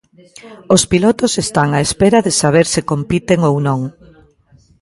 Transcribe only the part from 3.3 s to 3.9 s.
ou non.